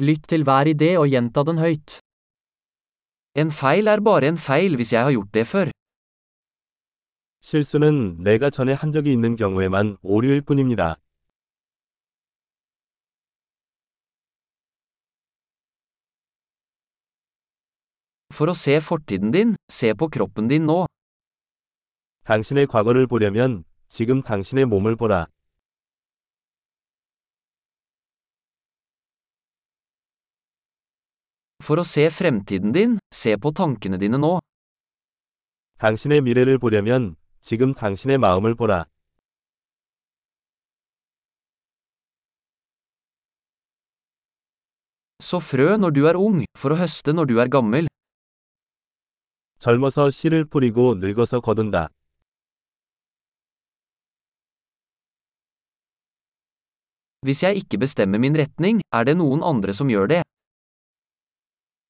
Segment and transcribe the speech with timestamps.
[0.00, 1.98] Lytt til hver idé og gjenta den høyt.
[3.36, 5.70] En feil er bare en feil hvis jeg har gjort det før.
[7.42, 10.96] 실수는 내가 전에 한 적이 있는 경우에만 오류일 뿐입니다.
[18.32, 20.86] For å se fortiden din, se på kroppen din nå.
[22.24, 25.26] 당신의 과거를 보려면 지금 당신의 몸을 보라.
[31.63, 34.39] For å se fremtiden din, se på tankene dine nå.
[35.79, 38.85] 당신의 미래를 보려면 지금 당신의 마음을 보라.
[45.19, 47.87] Så frø når du er ung, for å høste når du er gammel.
[49.59, 51.89] 젊어서 씨를 뿌리고 늙어서 거둔다.
[57.25, 60.21] Hvis jeg ikke bestemmer min retning, er det noen andre som gjør det.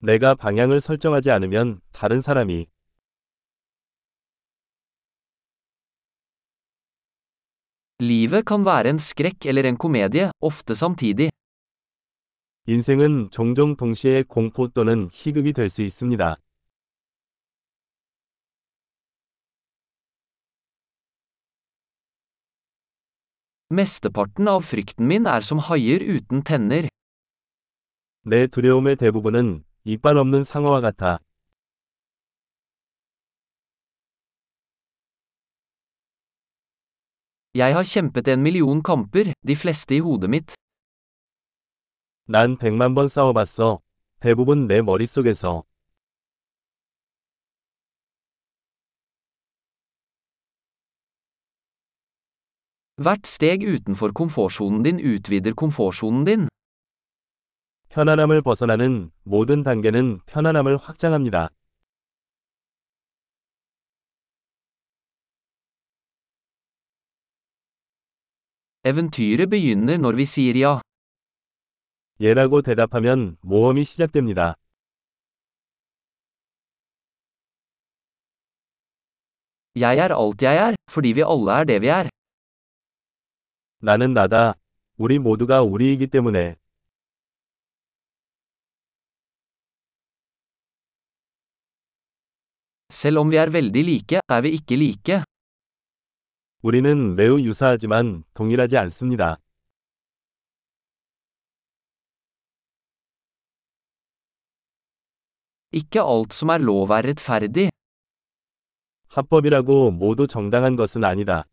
[0.00, 2.66] 내가 방향을 설정하지 않으면 다른 사람이
[8.00, 11.30] Livet kan være en skrekk eller en komedie, ofte samtidig.
[12.66, 16.36] 인생은 종종 동시에 공포 또는 희극이 될 수 있습니다.
[23.70, 26.88] Mesteparten av frykten min er som haier uten tenner.
[28.22, 31.19] 내 두려움의 대부분은 이빨 없는 상어와 같아.
[37.55, 40.55] Jeg har kjempet en million kamper, de fleste i hodet mitt.
[42.25, 43.79] 난 백만 번 싸워봤어.
[44.19, 45.63] 대부분 내 머릿속에서.
[53.03, 56.47] Hvert steg utenfor komfortsonen din utvider komfortsonen din.
[57.88, 61.48] 편안함을 벗어나는 모든 단계는 편안함을 확장합니다.
[68.84, 70.80] Eventyret begynner når vi sier ja.
[72.20, 74.54] 예라고 대답하면 모험이 시작됩니다.
[79.74, 82.08] Jeg er alt jeg er, fordi vi alle er det vi er.
[83.80, 84.54] 나는 나다.
[84.96, 86.56] 우리 모두가 우리이기 때문에.
[92.98, 95.22] Selv om vi er veldig like, er vi ikke like.
[96.62, 99.36] 우리는 매우 유사하지만 동일하지 않습니다.
[105.70, 107.70] Ikke alt som er lov er rettferdig.
[109.08, 111.44] 합법이라고 모두 정당한 것은 아니다.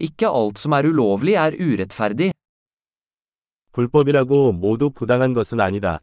[0.00, 2.32] Ikke alt som er ulovlig er urettferdig.
[3.72, 6.00] 불법이라고 모두 부당한 것은 아니다.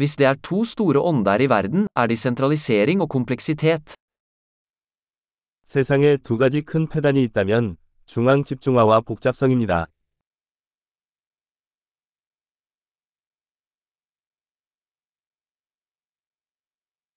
[0.00, 3.94] Hvis det er to store ånder i verden, er de sentralisering og kompleksitet.
[5.64, 9.88] 세상에 두 가지 큰 패단이 있다면 중앙 집중화와 복잡성입니다.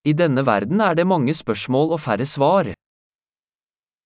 [0.04, 2.74] I denne verden er det mange spørsmål og færre svar.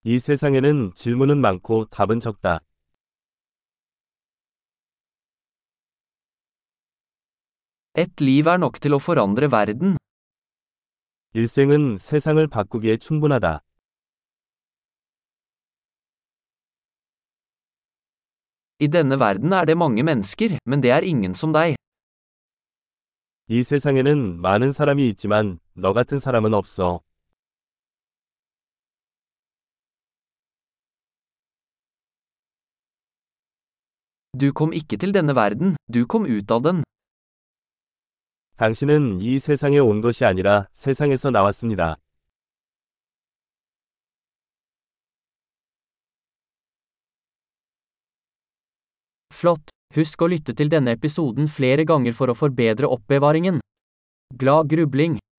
[0.06, 2.60] 이 세상에는 질문은 많고 답은 적다.
[7.97, 9.97] Et liv er nok til å forandre verden.
[11.35, 13.61] 일생은 세상을 바꾸기에 충분하다.
[18.81, 21.77] I denne verden er det mange mennesker, men det er ingen som deg.
[23.49, 27.01] 이 세상에는 많은 사람이 있지만 너 같은 사람은 없어.
[34.33, 36.83] Du kom ikke til denne verden, du kom ut av den.
[38.58, 41.98] 당신은 이 세상에 온 것이 아니라 세상에서 나왔습니다.
[49.32, 49.70] Flott.
[49.96, 53.62] Husk å lytte til denne episoden flere ganger for å forbedre oppbevaringen.
[54.34, 55.22] Glad grubling!